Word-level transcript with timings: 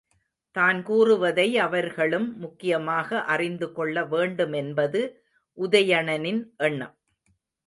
தான் 0.55 0.83
கூறுவதை 0.83 1.45
அவர்களும் 1.57 2.37
முக்கியமாக 2.37 3.21
அறிந்துகொள்ள 3.25 4.05
வேண்டுமென்பது 4.05 5.01
உதயணனின் 5.57 6.41
எண்ணம். 6.57 6.95